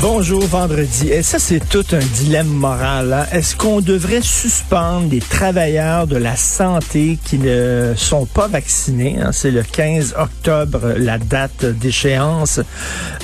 Bonjour 0.00 0.42
vendredi. 0.46 1.08
Et 1.10 1.22
ça, 1.22 1.38
c'est 1.38 1.60
tout 1.68 1.84
un 1.92 1.98
dilemme 1.98 2.46
moral. 2.48 3.12
hein. 3.12 3.26
Est-ce 3.32 3.54
qu'on 3.54 3.80
devrait 3.82 4.22
suspendre 4.22 5.10
les 5.10 5.18
travailleurs 5.20 6.06
de 6.06 6.16
la 6.16 6.36
santé 6.36 7.18
qui 7.22 7.38
ne 7.38 7.92
sont 7.96 8.24
pas 8.24 8.46
vaccinés? 8.48 9.18
hein? 9.20 9.30
C'est 9.32 9.50
le 9.50 9.62
15 9.62 10.14
octobre, 10.18 10.94
la 10.96 11.18
date 11.18 11.66
d'échéance. 11.66 12.60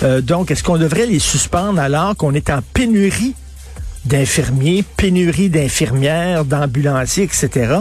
Euh, 0.02 0.20
donc, 0.20 0.50
est-ce 0.50 0.62
qu'on 0.62 0.76
devrait 0.76 1.06
les 1.06 1.18
suspendre 1.18 1.80
alors 1.80 2.14
qu'on 2.14 2.34
est 2.34 2.50
en 2.50 2.60
pénurie 2.74 3.34
d'infirmiers, 4.04 4.84
pénurie 4.98 5.48
d'infirmières, 5.48 6.44
d'ambulanciers, 6.44 7.24
etc.? 7.24 7.74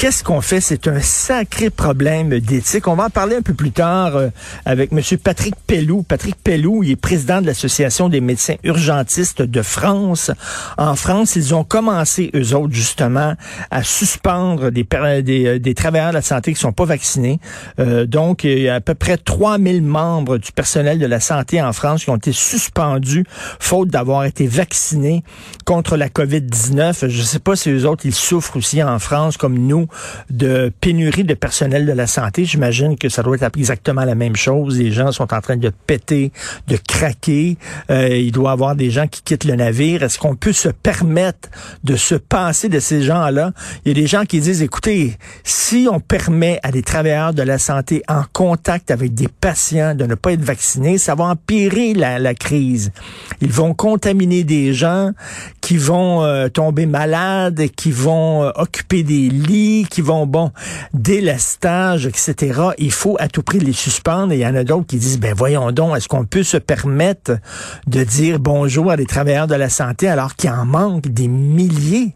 Qu'est-ce 0.00 0.24
qu'on 0.24 0.40
fait? 0.40 0.62
C'est 0.62 0.88
un 0.88 1.02
sacré 1.02 1.68
problème 1.68 2.30
d'éthique. 2.40 2.88
On 2.88 2.94
va 2.94 3.04
en 3.04 3.10
parler 3.10 3.36
un 3.36 3.42
peu 3.42 3.52
plus 3.52 3.70
tard 3.70 4.16
euh, 4.16 4.30
avec 4.64 4.92
M. 4.92 5.00
Patrick 5.22 5.54
Pellou. 5.66 6.02
Patrick 6.02 6.36
Pellou, 6.42 6.82
il 6.82 6.92
est 6.92 6.96
président 6.96 7.42
de 7.42 7.46
l'Association 7.46 8.08
des 8.08 8.22
médecins 8.22 8.54
urgentistes 8.64 9.42
de 9.42 9.60
France. 9.60 10.30
En 10.78 10.96
France, 10.96 11.36
ils 11.36 11.54
ont 11.54 11.64
commencé, 11.64 12.30
eux 12.34 12.54
autres, 12.54 12.72
justement, 12.72 13.34
à 13.70 13.82
suspendre 13.82 14.70
des, 14.70 14.86
des, 15.22 15.46
euh, 15.46 15.58
des 15.58 15.74
travailleurs 15.74 16.12
de 16.12 16.14
la 16.14 16.22
santé 16.22 16.54
qui 16.54 16.60
sont 16.60 16.72
pas 16.72 16.86
vaccinés. 16.86 17.38
Euh, 17.78 18.06
donc, 18.06 18.44
il 18.44 18.58
y 18.58 18.70
a 18.70 18.76
à 18.76 18.80
peu 18.80 18.94
près 18.94 19.18
3000 19.18 19.82
membres 19.82 20.38
du 20.38 20.50
personnel 20.52 20.98
de 20.98 21.04
la 21.04 21.20
santé 21.20 21.60
en 21.60 21.74
France 21.74 22.04
qui 22.04 22.10
ont 22.10 22.16
été 22.16 22.32
suspendus 22.32 23.26
faute 23.58 23.88
d'avoir 23.88 24.24
été 24.24 24.46
vaccinés 24.46 25.24
contre 25.66 25.98
la 25.98 26.08
COVID-19. 26.08 27.06
Je 27.06 27.22
sais 27.22 27.38
pas 27.38 27.54
si 27.54 27.68
eux 27.68 27.86
autres, 27.86 28.06
ils 28.06 28.14
souffrent 28.14 28.56
aussi 28.56 28.82
en 28.82 28.98
France, 28.98 29.36
comme 29.36 29.58
nous, 29.58 29.89
de 30.30 30.72
pénurie 30.80 31.24
de 31.24 31.34
personnel 31.34 31.86
de 31.86 31.92
la 31.92 32.06
santé. 32.06 32.44
J'imagine 32.44 32.96
que 32.96 33.08
ça 33.08 33.22
doit 33.22 33.36
être 33.36 33.56
exactement 33.56 34.04
la 34.04 34.14
même 34.14 34.36
chose. 34.36 34.78
Les 34.78 34.92
gens 34.92 35.12
sont 35.12 35.32
en 35.32 35.40
train 35.40 35.56
de 35.56 35.70
péter, 35.86 36.32
de 36.68 36.76
craquer. 36.76 37.56
Euh, 37.90 38.16
il 38.16 38.32
doit 38.32 38.50
y 38.50 38.52
avoir 38.52 38.76
des 38.76 38.90
gens 38.90 39.06
qui 39.06 39.22
quittent 39.22 39.44
le 39.44 39.56
navire. 39.56 40.02
Est-ce 40.02 40.18
qu'on 40.18 40.36
peut 40.36 40.52
se 40.52 40.68
permettre 40.68 41.48
de 41.84 41.96
se 41.96 42.14
passer 42.14 42.68
de 42.68 42.80
ces 42.80 43.02
gens-là? 43.02 43.52
Il 43.84 43.88
y 43.88 43.90
a 43.92 44.02
des 44.02 44.06
gens 44.06 44.24
qui 44.24 44.40
disent, 44.40 44.62
écoutez, 44.62 45.16
si 45.44 45.88
on 45.90 46.00
permet 46.00 46.60
à 46.62 46.70
des 46.70 46.82
travailleurs 46.82 47.34
de 47.34 47.42
la 47.42 47.58
santé 47.58 48.02
en 48.08 48.22
contact 48.32 48.90
avec 48.90 49.14
des 49.14 49.28
patients 49.28 49.94
de 49.94 50.04
ne 50.04 50.14
pas 50.14 50.32
être 50.32 50.44
vaccinés, 50.44 50.98
ça 50.98 51.14
va 51.14 51.24
empirer 51.24 51.94
la, 51.94 52.18
la 52.18 52.34
crise. 52.34 52.92
Ils 53.40 53.52
vont 53.52 53.74
contaminer 53.74 54.44
des 54.44 54.74
gens 54.74 55.12
qui 55.60 55.76
vont 55.76 56.24
euh, 56.24 56.48
tomber 56.48 56.86
malades, 56.86 57.68
qui 57.76 57.90
vont 57.90 58.44
euh, 58.44 58.50
occuper 58.56 59.02
des 59.02 59.28
lits, 59.28 59.79
qui 59.84 60.00
vont, 60.00 60.26
bon, 60.26 60.50
délestage, 60.94 62.06
etc. 62.06 62.60
Il 62.78 62.92
faut 62.92 63.16
à 63.18 63.28
tout 63.28 63.42
prix 63.42 63.60
les 63.60 63.72
suspendre. 63.72 64.32
Et 64.32 64.36
il 64.36 64.40
y 64.40 64.46
en 64.46 64.54
a 64.54 64.64
d'autres 64.64 64.86
qui 64.86 64.96
disent, 64.96 65.18
ben 65.18 65.34
voyons 65.34 65.72
donc, 65.72 65.96
est-ce 65.96 66.08
qu'on 66.08 66.24
peut 66.24 66.42
se 66.42 66.56
permettre 66.56 67.38
de 67.86 68.04
dire 68.04 68.38
bonjour 68.38 68.90
à 68.90 68.96
des 68.96 69.06
travailleurs 69.06 69.46
de 69.46 69.54
la 69.54 69.68
santé 69.68 70.08
alors 70.08 70.36
qu'il 70.36 70.50
en 70.50 70.64
manque 70.64 71.08
des 71.08 71.28
milliers? 71.28 72.14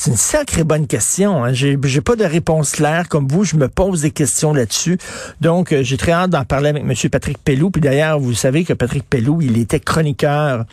C'est 0.00 0.10
une 0.10 0.16
sacrée 0.16 0.64
bonne 0.64 0.86
question. 0.86 1.44
Hein. 1.44 1.52
J'ai, 1.52 1.76
j'ai 1.82 2.00
pas 2.00 2.14
de 2.14 2.24
réponse 2.24 2.72
claire. 2.72 3.08
Comme 3.08 3.26
vous, 3.26 3.44
je 3.44 3.56
me 3.56 3.68
pose 3.68 4.02
des 4.02 4.10
questions 4.10 4.52
là-dessus. 4.52 4.98
Donc, 5.40 5.72
euh, 5.72 5.82
j'ai 5.82 5.96
très 5.96 6.12
hâte 6.12 6.30
d'en 6.30 6.44
parler 6.44 6.68
avec 6.68 6.84
M. 6.84 7.10
Patrick 7.10 7.38
Pellou. 7.38 7.70
Puis 7.70 7.80
d'ailleurs, 7.80 8.20
vous 8.20 8.34
savez 8.34 8.64
que 8.64 8.74
Patrick 8.74 9.08
Pellou, 9.08 9.40
il 9.42 9.58
était 9.58 9.80
chroniqueur 9.80 10.66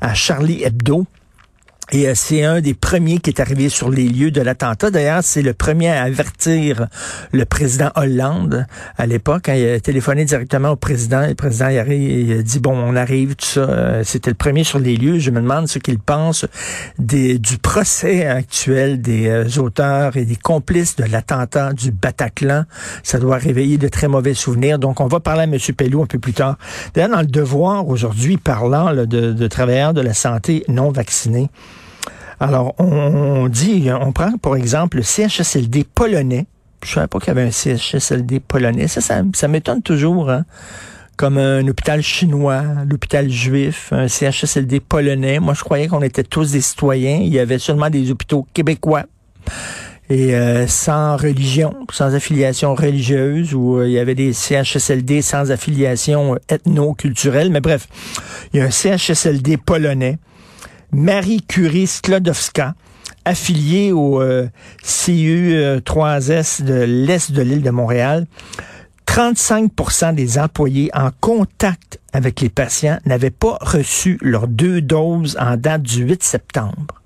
à 0.00 0.14
Charlie 0.14 0.64
Hebdo. 0.64 1.06
Et 1.94 2.08
euh, 2.08 2.12
c'est 2.14 2.42
un 2.42 2.62
des 2.62 2.72
premiers 2.72 3.18
qui 3.18 3.28
est 3.28 3.38
arrivé 3.38 3.68
sur 3.68 3.90
les 3.90 4.08
lieux 4.08 4.30
de 4.30 4.40
l'attentat. 4.40 4.90
D'ailleurs, 4.90 5.22
c'est 5.22 5.42
le 5.42 5.52
premier 5.52 5.90
à 5.90 6.04
avertir 6.04 6.86
le 7.32 7.44
président 7.44 7.90
Hollande 7.96 8.66
à 8.96 9.06
l'époque. 9.06 9.42
Quand 9.44 9.52
il 9.52 9.68
a 9.68 9.78
téléphoné 9.78 10.24
directement 10.24 10.70
au 10.70 10.76
président, 10.76 11.26
le 11.26 11.34
président 11.34 11.68
il 11.68 11.78
arrive, 11.78 12.02
il 12.02 12.38
a 12.38 12.42
dit, 12.42 12.60
bon, 12.60 12.74
on 12.74 12.96
arrive, 12.96 13.36
tout 13.36 13.44
ça. 13.44 13.60
Euh, 13.60 14.02
C'était 14.04 14.30
le 14.30 14.36
premier 14.36 14.64
sur 14.64 14.78
les 14.78 14.96
lieux. 14.96 15.18
Je 15.18 15.30
me 15.30 15.42
demande 15.42 15.68
ce 15.68 15.78
qu'il 15.78 15.98
pense 15.98 16.46
du 16.98 17.58
procès 17.58 18.24
actuel 18.24 19.02
des 19.02 19.28
euh, 19.28 19.60
auteurs 19.60 20.16
et 20.16 20.24
des 20.24 20.36
complices 20.36 20.96
de 20.96 21.04
l'attentat 21.04 21.74
du 21.74 21.90
Bataclan. 21.92 22.64
Ça 23.02 23.18
doit 23.18 23.36
réveiller 23.36 23.76
de 23.76 23.88
très 23.88 24.08
mauvais 24.08 24.32
souvenirs. 24.32 24.78
Donc, 24.78 25.00
on 25.00 25.08
va 25.08 25.20
parler 25.20 25.42
à 25.42 25.44
M. 25.44 25.58
Pellou 25.76 26.02
un 26.02 26.06
peu 26.06 26.18
plus 26.18 26.32
tard. 26.32 26.56
D'ailleurs, 26.94 27.10
dans 27.10 27.20
le 27.20 27.26
devoir 27.26 27.86
aujourd'hui, 27.86 28.38
parlant 28.38 28.90
là, 28.90 29.04
de, 29.04 29.32
de 29.32 29.46
travailleurs 29.46 29.92
de 29.92 30.00
la 30.00 30.14
santé 30.14 30.64
non 30.68 30.90
vaccinés, 30.90 31.50
alors, 32.42 32.74
on, 32.78 33.48
dit, 33.48 33.88
on 33.88 34.10
prend 34.10 34.36
pour 34.36 34.56
exemple 34.56 34.96
le 34.96 35.04
CHSLD 35.04 35.84
polonais. 35.84 36.46
Je 36.84 36.90
savais 36.90 37.06
pas 37.06 37.20
qu'il 37.20 37.28
y 37.28 37.30
avait 37.30 37.44
un 37.44 37.52
CHSLD 37.52 38.40
polonais. 38.40 38.88
Ça, 38.88 39.00
ça, 39.00 39.22
ça 39.32 39.46
m'étonne 39.46 39.80
toujours, 39.80 40.28
hein? 40.28 40.44
Comme 41.16 41.38
un 41.38 41.64
hôpital 41.68 42.02
chinois, 42.02 42.64
l'hôpital 42.90 43.30
juif, 43.30 43.92
un 43.92 44.08
CHSLD 44.08 44.80
polonais. 44.80 45.38
Moi, 45.38 45.54
je 45.54 45.62
croyais 45.62 45.86
qu'on 45.86 46.02
était 46.02 46.24
tous 46.24 46.50
des 46.50 46.62
citoyens. 46.62 47.18
Il 47.22 47.32
y 47.32 47.38
avait 47.38 47.60
seulement 47.60 47.90
des 47.90 48.10
hôpitaux 48.10 48.44
québécois 48.52 49.04
et 50.10 50.34
euh, 50.34 50.66
sans 50.66 51.16
religion, 51.16 51.74
sans 51.92 52.12
affiliation 52.16 52.74
religieuse, 52.74 53.54
où 53.54 53.78
euh, 53.78 53.86
il 53.86 53.92
y 53.92 54.00
avait 54.00 54.16
des 54.16 54.32
CHSLD 54.32 55.22
sans 55.22 55.52
affiliation 55.52 56.36
ethno-culturelle. 56.48 57.50
Mais 57.52 57.60
bref, 57.60 57.86
il 58.52 58.58
y 58.58 58.62
a 58.62 58.66
un 58.66 58.70
CHSLD 58.70 59.58
polonais. 59.58 60.18
Marie 60.92 61.42
Curie 61.42 61.86
Sklodowska, 61.86 62.74
affiliée 63.24 63.92
au 63.92 64.20
euh, 64.20 64.48
CU3S 64.84 66.62
de 66.62 66.82
l'Est 66.82 67.32
de 67.32 67.42
l'île 67.42 67.62
de 67.62 67.70
Montréal. 67.70 68.26
35% 69.06 70.14
des 70.14 70.38
employés 70.38 70.90
en 70.94 71.10
contact 71.20 72.00
avec 72.12 72.40
les 72.40 72.48
patients 72.48 72.98
n'avaient 73.04 73.30
pas 73.30 73.58
reçu 73.60 74.18
leurs 74.22 74.48
deux 74.48 74.80
doses 74.80 75.36
en 75.38 75.56
date 75.56 75.82
du 75.82 76.04
8 76.04 76.22
septembre. 76.22 77.02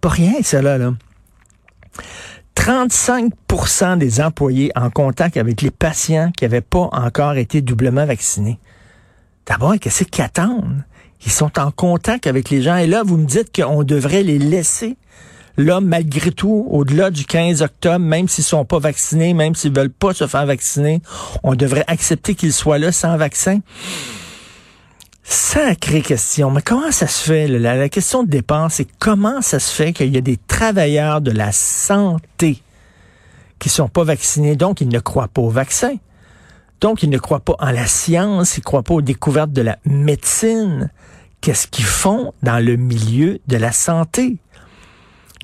Pas 0.00 0.10
rien, 0.10 0.34
là. 0.52 0.78
là. 0.78 0.92
35% 2.56 3.98
des 3.98 4.20
employés 4.20 4.70
en 4.76 4.90
contact 4.90 5.36
avec 5.36 5.62
les 5.62 5.70
patients 5.70 6.30
qui 6.36 6.44
n'avaient 6.44 6.60
pas 6.60 6.88
encore 6.92 7.36
été 7.36 7.62
doublement 7.62 8.04
vaccinés. 8.04 8.58
D'abord, 9.46 9.76
qu'est-ce 9.80 10.04
qu'ils 10.04 10.24
attendent? 10.24 10.84
Ils 11.24 11.32
sont 11.32 11.58
en 11.58 11.70
contact 11.70 12.26
avec 12.26 12.50
les 12.50 12.62
gens. 12.62 12.76
Et 12.76 12.86
là, 12.86 13.02
vous 13.04 13.16
me 13.16 13.26
dites 13.26 13.54
qu'on 13.54 13.82
devrait 13.82 14.22
les 14.22 14.38
laisser 14.38 14.96
là, 15.58 15.80
malgré 15.80 16.30
tout, 16.30 16.66
au-delà 16.70 17.10
du 17.10 17.24
15 17.24 17.62
octobre, 17.62 17.98
même 17.98 18.28
s'ils 18.28 18.44
sont 18.44 18.64
pas 18.64 18.78
vaccinés, 18.78 19.34
même 19.34 19.54
s'ils 19.54 19.74
veulent 19.74 19.90
pas 19.90 20.14
se 20.14 20.26
faire 20.26 20.46
vacciner, 20.46 21.02
on 21.42 21.54
devrait 21.54 21.84
accepter 21.88 22.34
qu'ils 22.34 22.52
soient 22.52 22.78
là 22.78 22.92
sans 22.92 23.16
vaccin. 23.16 23.58
Sacrée 25.24 26.00
question. 26.00 26.50
Mais 26.50 26.62
comment 26.62 26.90
ça 26.90 27.06
se 27.06 27.22
fait? 27.22 27.48
La, 27.48 27.74
la 27.74 27.88
question 27.90 28.22
de 28.22 28.30
dépense, 28.30 28.74
c'est 28.74 28.88
comment 28.98 29.42
ça 29.42 29.58
se 29.58 29.70
fait 29.70 29.92
qu'il 29.92 30.14
y 30.14 30.16
a 30.16 30.22
des 30.22 30.38
travailleurs 30.38 31.20
de 31.20 31.32
la 31.32 31.52
santé 31.52 32.62
qui 33.58 33.68
sont 33.68 33.88
pas 33.88 34.04
vaccinés, 34.04 34.56
donc 34.56 34.80
ils 34.80 34.88
ne 34.88 35.00
croient 35.00 35.28
pas 35.28 35.42
au 35.42 35.50
vaccin? 35.50 35.96
Donc, 36.80 37.02
ils 37.02 37.10
ne 37.10 37.18
croient 37.18 37.40
pas 37.40 37.56
en 37.58 37.70
la 37.70 37.86
science, 37.86 38.56
ils 38.56 38.60
ne 38.60 38.64
croient 38.64 38.82
pas 38.82 38.94
aux 38.94 39.02
découvertes 39.02 39.52
de 39.52 39.62
la 39.62 39.78
médecine. 39.84 40.90
Qu'est-ce 41.40 41.66
qu'ils 41.66 41.84
font 41.84 42.32
dans 42.42 42.64
le 42.64 42.76
milieu 42.76 43.38
de 43.46 43.56
la 43.56 43.72
santé? 43.72 44.36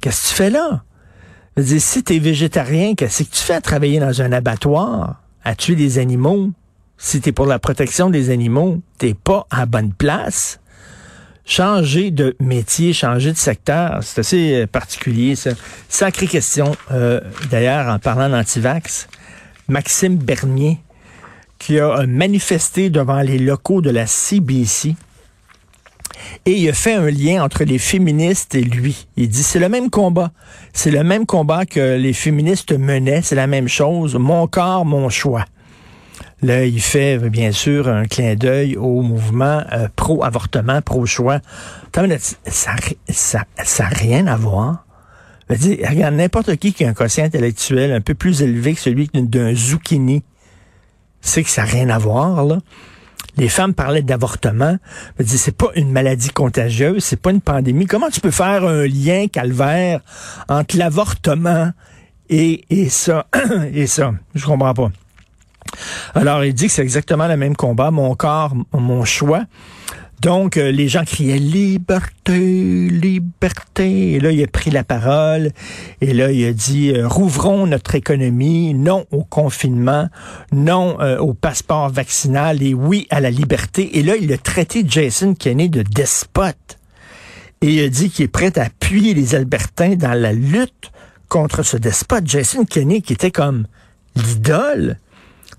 Qu'est-ce 0.01 0.23
que 0.23 0.29
tu 0.29 0.35
fais 0.35 0.51
là? 0.51 0.85
Si 1.57 2.03
tu 2.03 2.19
végétarien, 2.19 2.95
qu'est-ce 2.95 3.23
que 3.23 3.31
tu 3.31 3.41
fais 3.43 3.55
à 3.55 3.61
travailler 3.61 4.01
dans 4.01 4.21
un 4.23 4.33
abattoir, 4.33 5.23
à 5.45 5.55
tuer 5.55 5.77
des 5.77 5.99
animaux? 5.99 6.51
Si 6.99 7.21
tu 7.21 7.33
pour 7.33 7.47
la 7.47 7.59
protection 7.59 8.11
des 8.11 8.31
animaux, 8.31 8.83
t'es 8.99 9.15
pas 9.15 9.47
à 9.51 9.67
bonne 9.67 9.93
place? 9.93 10.61
Changer 11.47 12.11
de 12.11 12.35
métier, 12.41 12.93
changer 12.93 13.31
de 13.31 13.37
secteur, 13.37 13.99
c'est 14.03 14.21
assez 14.21 14.63
euh, 14.63 14.67
particulier, 14.67 15.37
ça. 15.37 15.51
Sacrée 15.91 16.27
question. 16.27 16.75
Euh, 16.91 17.21
D'ailleurs, 17.51 17.89
en 17.89 17.99
parlant 17.99 18.31
d'antivax, 18.31 19.09
Maxime 19.69 20.17
Bernier, 20.17 20.81
qui 21.65 21.79
a 21.79 22.07
manifesté 22.07 22.91
devant 22.91 23.23
les 23.23 23.39
locaux 23.39 23.81
de 23.81 23.89
la 23.89 24.07
CBC, 24.07 24.97
et 26.45 26.53
il 26.53 26.69
a 26.69 26.75
fait 26.75 26.93
un 26.93 27.11
lien 27.11 27.43
entre 27.43 27.65
les 27.65 27.79
féministes 27.79 28.55
et 28.55 28.63
lui. 28.63 29.07
Il 29.17 29.29
dit 29.29 29.43
c'est 29.43 29.59
le 29.59 29.71
même 29.71 29.89
combat. 29.89 30.31
C'est 30.75 30.91
le 30.91 31.03
même 31.03 31.25
combat 31.25 31.65
que 31.65 31.97
les 31.97 32.13
féministes 32.13 32.73
menaient. 32.73 33.23
C'est 33.23 33.35
la 33.35 33.47
même 33.47 33.69
chose. 33.69 34.15
Mon 34.17 34.47
corps, 34.47 34.85
mon 34.85 35.09
choix. 35.09 35.47
Là, 36.43 36.67
il 36.67 36.81
fait 36.83 37.19
bien 37.31 37.51
sûr 37.51 37.89
un 37.89 38.05
clin 38.05 38.35
d'œil 38.35 38.77
au 38.77 39.01
mouvement 39.01 39.63
euh, 39.73 39.89
pro-avortement, 39.97 40.83
pro-choix. 40.83 41.41
Ça 41.95 42.07
n'a 42.07 42.17
ça, 43.09 43.85
rien 43.89 44.27
à 44.27 44.37
voir. 44.37 44.85
Dire, 45.49 45.79
regarde, 45.89 46.15
n'importe 46.15 46.57
qui 46.57 46.75
qui 46.75 46.85
a 46.85 46.89
un 46.89 46.95
quotient 46.95 47.25
intellectuel 47.25 47.93
un 47.93 48.01
peu 48.03 48.15
plus 48.15 48.43
élevé 48.43 48.75
que 48.75 48.81
celui 48.81 49.09
d'un 49.15 49.55
zucchini, 49.55 50.23
c'est 51.25 51.43
que 51.43 51.51
ça 51.51 51.63
n'a 51.65 51.71
rien 51.71 51.89
à 51.89 51.99
voir, 51.99 52.45
là. 52.45 52.59
Les 53.37 53.49
femmes 53.49 53.75
parlaient 53.75 54.03
d'avortement. 54.03 54.77
C'est 55.27 55.57
pas 55.57 55.71
une 55.75 55.91
maladie 55.91 56.29
contagieuse, 56.29 57.03
c'est 57.03 57.21
pas 57.21 57.33
une 57.33 57.41
pandémie. 57.41 57.87
Comment 57.87 58.09
tu 58.09 58.21
peux 58.21 58.31
faire 58.31 58.65
un 58.65 58.87
lien 58.87 59.27
calvaire 59.27 60.01
entre 60.49 60.77
l'avortement 60.77 61.73
et, 62.31 62.65
et 62.71 62.89
ça? 62.89 63.27
Et 63.73 63.89
ça 63.89 64.13
Je 64.37 64.47
comprends 64.47 64.73
pas. 64.73 64.91
Alors, 66.15 66.45
il 66.45 66.55
dit 66.55 66.67
que 66.67 66.73
c'est 66.73 66.83
exactement 66.83 67.27
le 67.27 67.37
même 67.37 67.57
combat, 67.57 67.91
mon 67.91 68.15
corps, 68.15 68.55
mon 68.73 69.05
choix. 69.05 69.45
Donc, 70.21 70.57
euh, 70.57 70.71
les 70.71 70.89
gens 70.89 71.05
criaient 71.05 71.39
liberté, 71.39 72.89
liberté. 72.89 74.13
Et 74.13 74.21
là, 74.21 74.31
il 74.31 74.43
a 74.43 74.47
pris 74.47 74.71
la 74.71 74.85
parole. 74.85 75.51
Et 76.01 76.15
là, 76.15 76.31
il 76.31 76.45
a 76.47 76.53
dit, 76.53 76.93
euh, 76.93 77.07
rouvrons 77.07 77.67
notre 77.67 77.95
économie, 77.95 78.75
non 78.75 79.05
au 79.11 79.25
confinement, 79.25 80.09
non 80.53 80.99
euh, 81.01 81.19
au 81.19 81.35
passeport 81.35 81.91
vaccinal 81.91 82.63
et 82.63 82.75
oui 82.75 83.07
à 83.11 83.21
la 83.21 83.31
liberté. 83.31 83.99
Et 83.99 84.03
là, 84.03 84.17
il 84.17 84.33
a 84.33 84.39
traité 84.39 84.85
Jason 84.87 85.35
Kenney 85.35 85.69
de 85.69 85.83
despote. 85.83 86.79
Et 87.61 87.75
il 87.75 87.85
a 87.85 87.89
dit 87.89 88.11
qu'il 88.11 88.25
est 88.27 88.29
prêt 88.29 88.59
à 88.59 88.65
appuyer 88.65 89.15
les 89.15 89.35
Albertains 89.35 89.97
dans 89.97 90.15
la 90.15 90.33
lutte 90.33 90.91
contre 91.29 91.63
ce 91.63 91.77
despote. 91.77 92.27
Jason 92.27 92.65
Kenney, 92.65 93.03
qui 93.03 93.13
était 93.13 93.31
comme 93.31 93.67
l'idole 94.17 94.99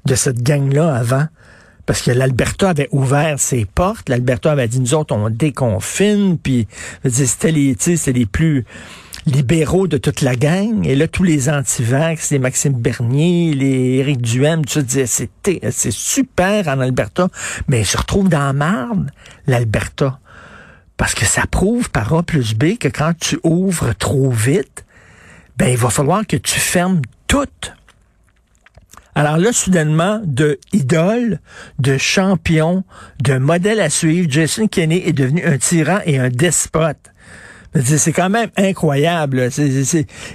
de 0.06 0.16
cette 0.16 0.42
gang-là 0.42 0.96
avant. 0.96 1.28
Parce 1.86 2.02
que 2.02 2.12
l'Alberta 2.12 2.70
avait 2.70 2.90
ouvert 2.92 3.40
ses 3.40 3.66
portes. 3.66 4.10
L'Alberta 4.10 4.52
avait 4.52 4.68
dit, 4.68 4.80
nous 4.80 4.94
autres, 4.94 5.16
on 5.16 5.30
déconfine. 5.30 6.38
Puis, 6.38 6.68
c'était 7.08 7.52
les, 7.52 7.76
les 8.08 8.26
plus 8.26 8.66
libéraux 9.28 9.88
de 9.88 9.98
toute 9.98 10.22
la 10.22 10.36
gang. 10.36 10.86
Et 10.86 10.96
là, 10.96 11.08
tous 11.08 11.24
les 11.24 11.50
antivax, 11.50 12.32
les 12.32 12.40
Maxime 12.40 12.74
Bernier, 12.74 13.54
les 13.54 13.98
Éric 13.98 14.22
Duhem, 14.22 14.66
tu 14.66 14.82
disais, 14.84 15.06
c'était, 15.06 15.60
c'est 15.72 15.94
super 15.94 16.68
en 16.68 16.80
Alberta. 16.80 17.28
Mais 17.68 17.82
ils 17.82 17.86
se 17.86 17.98
retrouvent 17.98 18.30
dans 18.30 18.58
la 18.58 18.88
l'Alberta. 19.46 20.20
Parce 20.98 21.14
que 21.14 21.26
ça 21.26 21.44
prouve 21.46 21.90
par 21.92 22.14
A 22.14 22.24
plus 22.24 22.56
B 22.56 22.78
que 22.78 22.88
quand 22.88 23.14
tu 23.20 23.38
ouvres 23.44 23.94
trop 23.94 24.32
vite, 24.32 24.86
ben, 25.58 25.68
il 25.68 25.78
va 25.78 25.90
falloir 25.90 26.26
que 26.26 26.38
tu 26.38 26.60
fermes 26.60 27.02
toutes 27.28 27.75
alors 29.16 29.38
là, 29.38 29.54
soudainement, 29.54 30.22
de 30.26 30.60
idole, 30.74 31.40
de 31.80 31.98
champion, 31.98 32.84
de 33.24 33.38
modèle 33.38 33.80
à 33.80 33.90
suivre, 33.90 34.28
Jason 34.30 34.68
Kenney 34.68 35.04
est 35.06 35.14
devenu 35.14 35.44
un 35.46 35.58
tyran 35.58 36.00
et 36.06 36.20
un 36.20 36.30
despote. 36.30 37.12
C'est 37.84 38.14
quand 38.14 38.30
même 38.30 38.50
incroyable. 38.56 39.50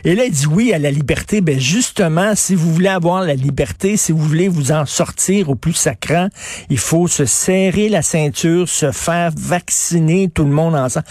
Et 0.04 0.14
là, 0.14 0.24
il 0.24 0.30
dit 0.30 0.46
oui 0.46 0.74
à 0.74 0.78
la 0.78 0.90
liberté. 0.90 1.40
Ben 1.40 1.58
justement, 1.58 2.34
si 2.34 2.54
vous 2.54 2.70
voulez 2.70 2.88
avoir 2.88 3.22
la 3.22 3.34
liberté, 3.34 3.96
si 3.96 4.12
vous 4.12 4.18
voulez 4.18 4.48
vous 4.48 4.72
en 4.72 4.84
sortir 4.84 5.48
au 5.48 5.54
plus 5.54 5.72
sacrant, 5.72 6.28
il 6.68 6.76
faut 6.78 7.08
se 7.08 7.24
serrer 7.24 7.88
la 7.88 8.02
ceinture, 8.02 8.68
se 8.68 8.92
faire 8.92 9.32
vacciner 9.36 10.28
tout 10.28 10.44
le 10.44 10.50
monde 10.50 10.74
ensemble 10.74 11.06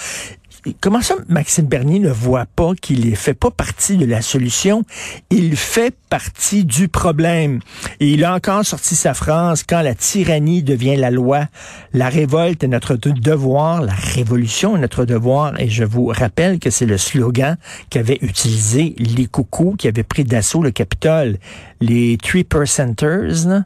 comment 0.82 1.02
ça, 1.02 1.16
Maxime 1.28 1.66
Bernier 1.66 2.00
ne 2.00 2.12
voit 2.12 2.46
pas 2.46 2.74
qu'il 2.76 3.10
ne 3.10 3.16
fait 3.16 3.34
pas 3.34 3.52
partie 3.52 3.98
de 3.98 4.06
la 4.06 4.22
solution? 4.22 4.84
Il 5.30 5.56
fait 5.56 5.96
partie 6.10 6.66
du 6.66 6.88
problème. 6.88 7.60
Et 8.00 8.10
il 8.10 8.26
a 8.26 8.34
encore 8.34 8.66
sorti 8.66 8.96
sa 8.96 9.14
phrase, 9.14 9.64
quand 9.64 9.82
la 9.82 9.94
tyrannie 9.94 10.64
devient 10.64 10.96
la 10.96 11.12
loi, 11.12 11.46
la 11.94 12.10
révolte 12.10 12.64
est 12.64 12.68
notre 12.68 12.96
devoir, 12.96 13.82
la 13.82 13.94
révolution 13.94 14.76
est 14.76 14.80
notre 14.80 15.06
devoir. 15.06 15.60
Et 15.60 15.70
je 15.70 15.84
vous 15.84 16.08
rappelle 16.08 16.60
que 16.60 16.70
c'est 16.70 16.86
le 16.86 16.98
slogan 16.98 17.58
qu'avaient 17.90 18.20
utilisé 18.22 18.96
les 18.98 19.28
coucous 19.28 19.76
qui 19.78 19.88
avaient 19.88 20.04
pris 20.04 20.24
d'assaut 20.24 20.64
le 20.64 20.72
Capitole. 20.72 21.38
Les 21.82 22.18
Three 22.18 22.44
Percenters, 22.44 23.64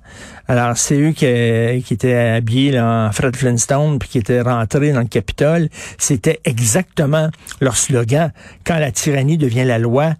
alors 0.47 0.77
c'est 0.77 0.99
eux 0.99 1.11
qui, 1.11 1.25
étaient 1.25 2.13
habillés 2.13 2.79
en 2.79 3.11
Fred 3.11 3.35
Flintstone 3.35 3.97
puis 3.97 4.09
qui 4.09 4.17
étaient 4.19 4.41
rentrés 4.41 4.91
dans 4.91 4.99
le 4.99 5.07
Capitole. 5.07 5.69
C'était 5.97 6.39
exactement 6.45 7.29
leur 7.59 7.77
slogan. 7.77 8.31
Quand 8.65 8.77
la 8.77 8.91
tyrannie 8.91 9.37
devient 9.37 9.63
la 9.63 9.79
loi, 9.79 10.13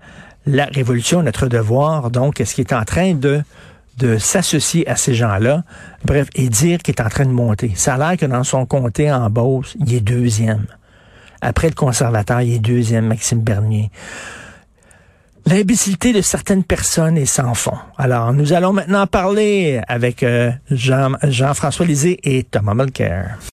la 0.46 0.66
révolution 0.66 1.24
notre 1.24 1.48
devoir. 1.48 2.12
Donc, 2.12 2.42
est-ce 2.42 2.56
qu'il 2.56 2.66
est 2.66 2.74
en 2.74 2.86
train 2.86 3.14
de 3.14 3.44
de 3.98 4.18
s'associer 4.18 4.88
à 4.90 4.96
ces 4.96 5.14
gens-là, 5.14 5.64
bref, 6.04 6.28
et 6.36 6.50
dire 6.50 6.80
qu'il 6.80 6.96
est 6.96 7.02
en 7.02 7.10
train 7.10 7.26
de 7.26 7.32
monter. 7.32 7.74
Ça 7.76 7.96
a 7.96 7.98
l'air 7.98 8.18
que 8.18 8.26
dans 8.26 8.44
son 8.44 8.66
comté 8.66 9.12
en 9.12 9.30
Beauce, 9.30 9.76
il 9.80 9.94
est 9.94 10.02
deuxième. 10.02 10.66
Après 11.42 11.68
le 11.68 11.76
conservateur, 11.76 12.42
il 12.42 12.54
est 12.54 12.60
deuxième, 12.60 13.08
Maxime 13.08 13.42
Bernier. 13.42 13.92
L'imbécilité 15.46 16.14
de 16.14 16.22
certaines 16.22 16.64
personnes 16.64 17.18
est 17.18 17.26
sans 17.26 17.54
fond. 17.54 17.78
Alors, 17.98 18.32
nous 18.32 18.54
allons 18.54 18.72
maintenant 18.72 19.06
parler 19.08 19.82
avec 19.90 20.24
euh, 20.24 20.52
Jean, 20.72 21.12
Jean-François 21.22 21.86
Lisée 21.86 22.20
et 22.24 22.44
Thomas 22.44 22.74
Mulcair. 22.74 23.38